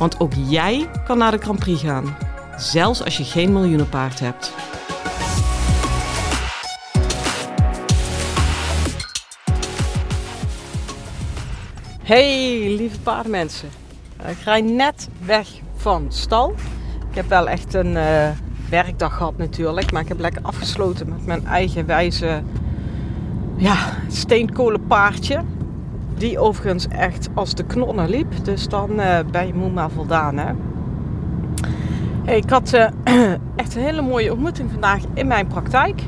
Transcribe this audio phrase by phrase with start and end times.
[0.00, 2.16] Want ook jij kan naar de Grand Prix gaan,
[2.56, 4.52] zelfs als je geen miljoenenpaard hebt.
[12.02, 13.68] Hey lieve paardenmensen,
[14.28, 16.54] ik ga net weg van stal.
[17.10, 18.28] Ik heb wel echt een uh,
[18.70, 22.42] werkdag gehad natuurlijk, maar ik heb lekker afgesloten met mijn eigen wijze
[23.56, 23.76] ja,
[24.08, 25.44] steenkolenpaardje.
[26.20, 28.44] Die overigens echt als de knonnen liep.
[28.44, 30.36] Dus dan uh, ben je moe maar voldaan.
[30.36, 30.52] Hè?
[32.34, 32.86] Ik had uh,
[33.56, 36.02] echt een hele mooie ontmoeting vandaag in mijn praktijk.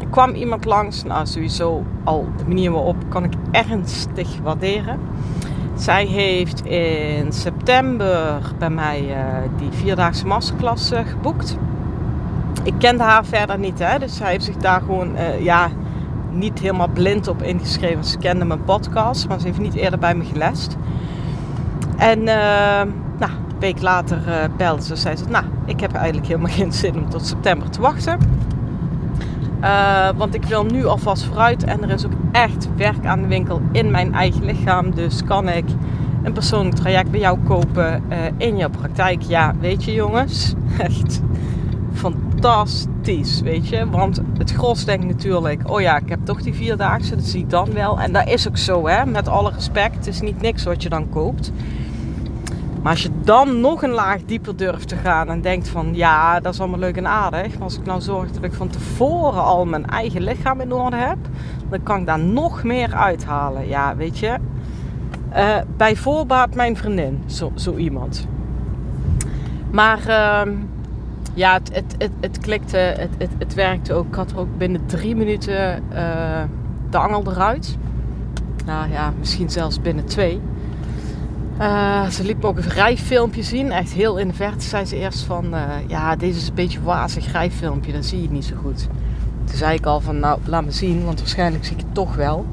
[0.00, 1.04] Er kwam iemand langs.
[1.04, 5.00] Nou, sowieso al de manier waarop kan ik ernstig waarderen.
[5.74, 9.16] Zij heeft in september bij mij uh,
[9.58, 11.56] die vierdaagse masterclass geboekt.
[12.64, 13.98] Ik kende haar verder niet, hè?
[13.98, 15.70] dus zij heeft zich daar gewoon ja,
[16.32, 18.04] niet helemaal blind op ingeschreven.
[18.04, 20.76] Ze kende mijn podcast, maar ze heeft niet eerder bij me gelest.
[21.96, 22.24] En uh,
[23.18, 24.96] nou, een week later uh, belde ze.
[24.96, 28.18] Zei ze, nou, ik heb eigenlijk helemaal geen zin om tot september te wachten.
[29.60, 31.64] Uh, want ik wil nu alvast vooruit.
[31.64, 34.94] En er is ook echt werk aan de winkel in mijn eigen lichaam.
[34.94, 35.64] Dus kan ik
[36.22, 38.02] een persoonlijk traject bij jou kopen
[38.36, 39.22] in jouw praktijk?
[39.22, 40.54] Ja, weet je jongens.
[40.78, 41.22] Echt
[41.92, 42.31] fantastisch,
[43.42, 43.90] weet je.
[43.90, 47.50] Want het gros denkt natuurlijk, oh ja, ik heb toch die vierdaagse, dat zie ik
[47.50, 48.00] dan wel.
[48.00, 49.94] En dat is ook zo, hè, met alle respect.
[49.94, 51.52] Het is niet niks wat je dan koopt.
[52.82, 56.40] Maar als je dan nog een laag dieper durft te gaan en denkt van, ja,
[56.40, 57.52] dat is allemaal leuk en aardig.
[57.52, 60.96] Maar als ik nou zorg dat ik van tevoren al mijn eigen lichaam in orde
[60.96, 61.18] heb,
[61.68, 63.68] dan kan ik daar nog meer uithalen.
[63.68, 64.36] Ja, weet je.
[65.36, 68.26] Uh, bij voorbaat mijn vriendin, zo, zo iemand.
[69.70, 69.98] Maar...
[70.08, 70.52] Uh,
[71.34, 74.06] ja, het, het, het, het klikte, het, het, het werkte ook.
[74.06, 76.42] Ik had er ook binnen drie minuten uh,
[76.90, 77.76] de angel eruit.
[78.66, 80.40] Nou ja, misschien zelfs binnen twee.
[81.60, 83.72] Uh, ze liet me ook een rijfilmpje zien.
[83.72, 85.54] Echt heel in de verte zei ze eerst van...
[85.54, 87.92] Uh, ja, deze is een beetje wazig rijfilmpje.
[87.92, 88.88] Dat zie je niet zo goed.
[89.44, 91.04] Toen zei ik al van, nou, laat me zien.
[91.04, 92.46] Want waarschijnlijk zie ik het toch wel.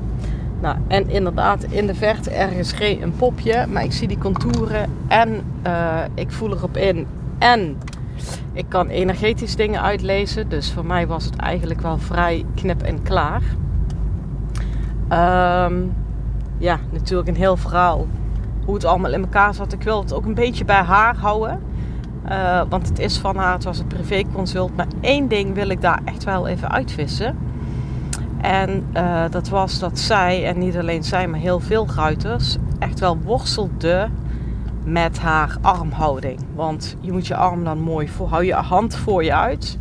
[0.62, 3.66] Nou, en inderdaad, in de verte ergens reed een popje.
[3.68, 4.90] Maar ik zie die contouren.
[5.08, 5.44] En
[6.14, 7.08] ik voel erop in.
[7.38, 7.78] En
[8.54, 13.04] ik kan energetisch dingen uitlezen, dus voor mij was het eigenlijk wel vrij knip en
[13.04, 13.42] klaar.
[15.66, 15.94] Um,
[16.58, 18.08] ja, natuurlijk een heel verhaal
[18.66, 19.74] hoe het allemaal in elkaar zat.
[19.74, 21.62] Ik wil het ook een beetje bij haar houden.
[22.30, 24.76] Uh, want het is van haar, het was een privéconsult.
[24.76, 27.38] Maar één ding wil ik daar echt wel even uitvissen.
[28.42, 33.00] En uh, dat was dat zij, en niet alleen zij, maar heel veel ruiters, echt
[33.00, 34.10] wel worstelde
[34.92, 36.40] met haar armhouding.
[36.56, 39.78] Want je moet je arm dan mooi voor, hou je hand voor je uit.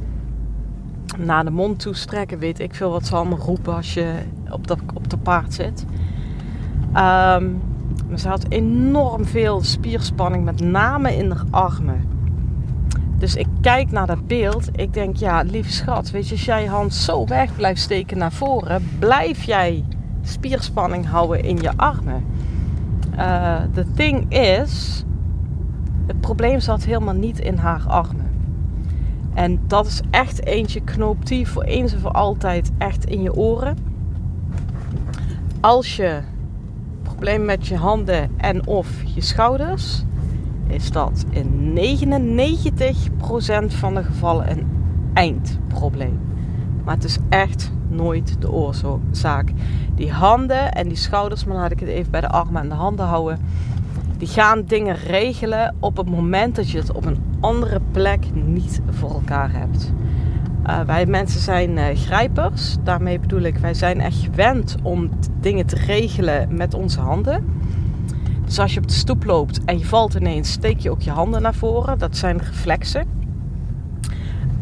[1.17, 4.15] Naar de mond toe strekken, weet ik veel wat ze allemaal roepen als je
[4.51, 5.87] op de, op de paard zit.
[8.09, 12.09] Maar ze had enorm veel spierspanning, met name in haar armen.
[13.19, 14.69] Dus ik kijk naar dat beeld.
[14.79, 18.19] Ik denk, ja, lieve schat, weet je, als jij je hand zo weg blijft steken
[18.19, 19.85] naar voren, blijf jij
[20.23, 22.25] spierspanning houden in je armen.
[23.73, 25.05] De uh, thing is,
[26.07, 28.31] het probleem zat helemaal niet in haar armen.
[29.35, 33.35] En dat is echt eentje, knoop die voor eens en voor altijd echt in je
[33.35, 33.77] oren.
[35.61, 36.21] Als je
[37.03, 40.05] probleem met je handen en of je schouders,
[40.67, 41.81] is dat in 99%
[43.67, 44.67] van de gevallen een
[45.13, 46.21] eindprobleem.
[46.85, 49.53] Maar het is echt nooit de oorzaak.
[49.95, 52.75] Die handen en die schouders, maar laat ik het even bij de armen en de
[52.75, 53.39] handen houden.
[54.19, 58.81] Die gaan dingen regelen op het moment dat je het op een andere plek niet
[58.91, 59.93] voor elkaar hebt.
[60.67, 62.77] Uh, wij mensen zijn uh, grijpers.
[62.85, 67.45] Daarmee bedoel ik, wij zijn echt gewend om dingen te regelen met onze handen.
[68.45, 71.11] Dus als je op de stoep loopt en je valt ineens, steek je ook je
[71.11, 71.99] handen naar voren.
[71.99, 73.18] Dat zijn reflexen.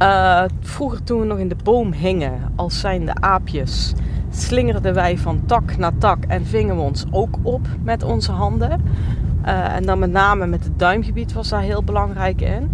[0.03, 3.93] Uh, vroeger toen we nog in de boom hingen, als zijn de aapjes,
[4.31, 8.83] slingerden wij van tak naar tak en vingen we ons ook op met onze handen.
[9.45, 12.71] Uh, en dan met name met het duimgebied was daar heel belangrijk in.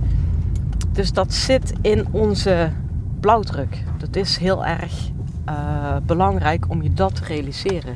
[0.92, 2.70] Dus dat zit in onze
[3.20, 3.84] blauwdruk.
[3.98, 5.10] Dat is heel erg
[5.48, 7.94] uh, belangrijk om je dat te realiseren.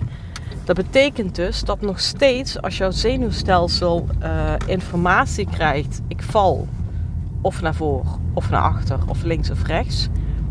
[0.64, 4.06] Dat betekent dus dat nog steeds als jouw zenuwstelsel
[4.66, 6.66] informatie krijgt, ik val
[7.40, 10.08] of naar voren of naar achter of links of rechts,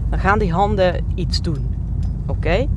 [0.10, 1.76] dan gaan die handen iets doen.
[2.26, 2.68] Oké?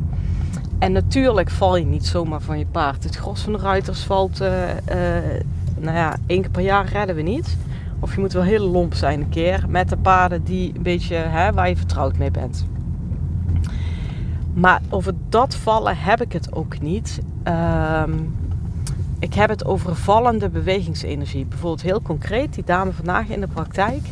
[0.78, 3.04] En natuurlijk val je niet zomaar van je paard.
[3.04, 4.48] Het gros van de ruiters valt, uh,
[5.78, 7.56] nou ja, één keer per jaar redden we niet.
[8.00, 11.14] Of je moet wel heel lomp zijn een keer met de paarden die een beetje
[11.14, 12.66] hè, waar je vertrouwd mee bent.
[14.54, 17.20] Maar over dat vallen heb ik het ook niet.
[17.42, 18.12] Ehm,
[19.18, 21.46] ik heb het over vallende bewegingsenergie.
[21.46, 24.02] Bijvoorbeeld heel concreet, die dame vandaag in de praktijk,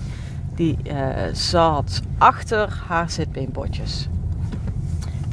[0.55, 0.95] die uh,
[1.33, 4.09] zat achter haar zitbeenbotjes.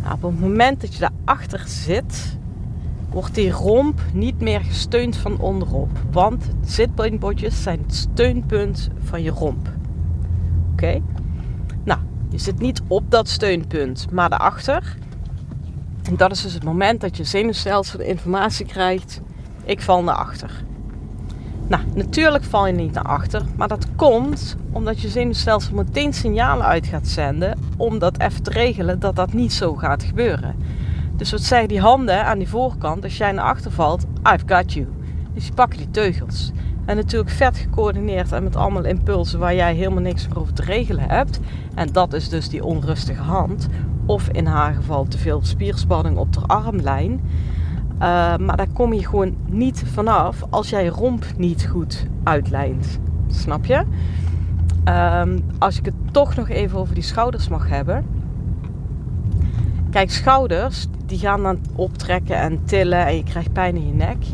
[0.03, 2.37] Nou, op het moment dat je daarachter zit,
[3.09, 5.89] wordt die romp niet meer gesteund van onderop.
[6.11, 9.69] Want zitbeenbotjes zijn het steunpunt van je romp.
[10.71, 11.01] Oké?
[11.83, 11.99] Nou,
[12.29, 14.97] je zit niet op dat steunpunt, maar daarachter.
[16.03, 19.21] En dat is dus het moment dat je zenuwstelsel de informatie krijgt.
[19.63, 20.63] Ik val naar achter.
[21.67, 26.65] Nou, natuurlijk val je niet naar achter, maar dat komt omdat je zenuwstelsel meteen signalen
[26.65, 30.55] uit gaat zenden om dat even te regelen dat dat niet zo gaat gebeuren.
[31.15, 34.05] Dus wat zeggen die handen aan die voorkant als jij naar achter valt?
[34.33, 34.87] I've got you.
[35.33, 36.51] Dus die pakken die teugels.
[36.85, 40.61] En natuurlijk vet gecoördineerd en met allemaal impulsen waar jij helemaal niks meer over te
[40.61, 41.39] regelen hebt.
[41.75, 43.67] En dat is dus die onrustige hand.
[44.05, 47.21] Of in haar geval te veel spierspanning op de armlijn.
[47.93, 47.99] Uh,
[48.37, 52.99] maar daar kom je gewoon niet vanaf als jij romp niet goed uitlijnt.
[53.27, 53.83] Snap je?
[54.85, 58.05] Um, als ik het toch nog even over die schouders mag hebben.
[59.89, 64.25] Kijk, schouders die gaan dan optrekken en tillen en je krijgt pijn in je nek.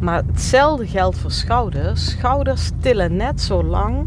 [0.00, 2.10] Maar hetzelfde geldt voor schouders.
[2.10, 4.06] Schouders tillen net zo lang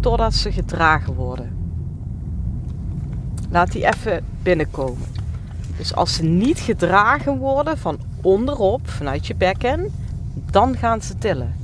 [0.00, 1.50] totdat ze gedragen worden.
[3.50, 5.19] Laat die even binnenkomen.
[5.80, 9.92] Dus als ze niet gedragen worden van onderop, vanuit je bekken,
[10.50, 11.54] dan gaan ze tillen.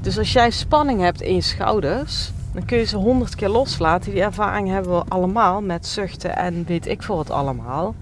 [0.00, 4.12] Dus als jij spanning hebt in je schouders, dan kun je ze honderd keer loslaten.
[4.12, 7.94] Die ervaring hebben we allemaal met zuchten en weet ik veel wat allemaal.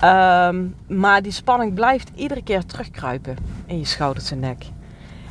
[0.00, 3.36] Ehm, maar die spanning blijft iedere keer terugkruipen
[3.66, 4.64] in je schouders en nek.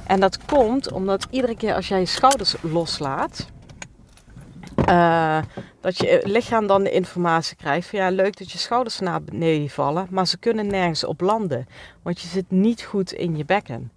[0.03, 3.47] En dat komt omdat iedere keer als jij je schouders loslaat,
[4.91, 5.41] uh,
[5.81, 9.69] dat je lichaam dan de informatie krijgt van ja, leuk dat je schouders naar beneden
[9.69, 11.67] vallen, maar ze kunnen nergens op landen,
[12.01, 13.91] want je zit niet goed in je bekken.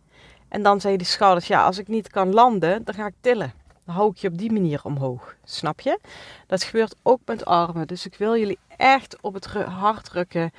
[0.49, 3.53] En dan zeggen die schouders, ja, als ik niet kan landen, dan ga ik tillen.
[3.85, 5.35] Dan hou ik je op die manier omhoog.
[5.45, 5.99] Snap je?
[6.47, 7.87] Dat gebeurt ook met armen.
[7.87, 10.51] Dus ik wil jullie echt op het hart drukken.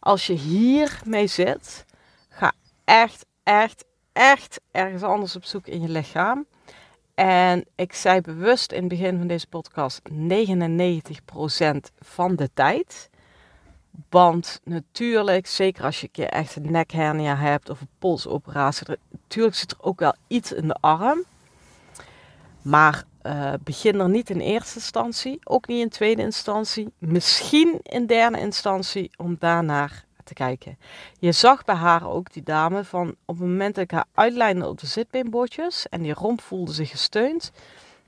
[0.00, 1.84] Als je hier mee zit,
[2.28, 2.52] ga
[2.84, 6.46] echt, echt, echt ergens anders op zoek in je lichaam.
[7.14, 10.12] En ik zei bewust in het begin van deze podcast 99%
[11.98, 13.10] van de tijd.
[14.08, 19.70] Want natuurlijk, zeker als je een echt een nekhernia hebt of een polsoperatie, natuurlijk zit
[19.70, 21.24] er ook wel iets in de arm.
[22.62, 28.06] Maar uh, begin er niet in eerste instantie, ook niet in tweede instantie, misschien in
[28.06, 30.78] derde instantie om daarnaar te kijken.
[31.18, 34.68] Je zag bij haar ook die dame van op het moment dat ik haar uitlijnde
[34.68, 37.52] op de zitbeenbordjes en die romp voelde zich gesteund.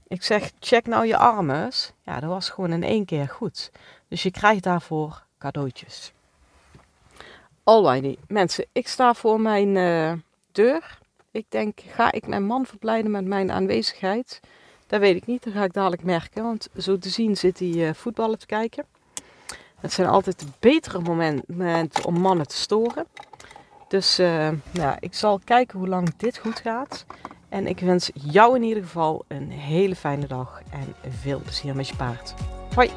[0.07, 1.71] Ik zeg, check nou je armen.
[2.03, 3.71] Ja, dat was gewoon in één keer goed.
[4.09, 6.13] Dus je krijgt daarvoor cadeautjes.
[7.65, 10.13] Alrighty, mensen, ik sta voor mijn uh,
[10.53, 10.99] deur.
[11.31, 14.41] Ik denk, ga ik mijn man verblijden met mijn aanwezigheid?
[14.87, 16.43] Dat weet ik niet, dat ga ik dadelijk merken.
[16.43, 18.85] Want zo te zien zit hij uh, voetballen te kijken.
[19.81, 23.07] Het zijn altijd betere momenten om mannen te storen.
[23.89, 27.05] Dus uh, nou, ik zal kijken hoe lang dit goed gaat.
[27.49, 31.89] En ik wens jou in ieder geval een hele fijne dag en veel plezier met
[31.89, 32.35] je paard.
[32.75, 32.91] Hoi!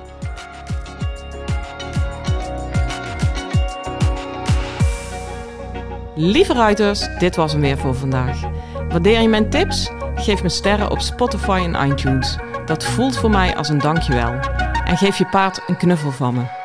[6.15, 8.41] Lieve ruiters, dit was hem weer voor vandaag.
[8.89, 9.89] Waardeer je mijn tips?
[10.15, 12.37] Geef me sterren op Spotify en iTunes.
[12.65, 14.33] Dat voelt voor mij als een dankjewel.
[14.85, 16.58] En geef je paard een knuffel van me.